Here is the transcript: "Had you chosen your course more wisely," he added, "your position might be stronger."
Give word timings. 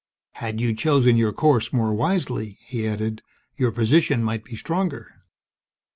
"Had 0.31 0.59
you 0.59 0.73
chosen 0.73 1.15
your 1.15 1.31
course 1.31 1.71
more 1.71 1.93
wisely," 1.93 2.57
he 2.65 2.87
added, 2.87 3.21
"your 3.55 3.71
position 3.71 4.23
might 4.23 4.43
be 4.43 4.55
stronger." 4.55 5.13